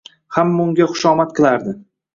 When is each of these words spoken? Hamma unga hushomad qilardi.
Hamma 0.37 0.63
unga 0.65 0.89
hushomad 0.95 1.39
qilardi. 1.41 1.79